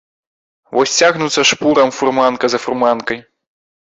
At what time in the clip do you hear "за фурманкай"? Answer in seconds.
2.53-3.19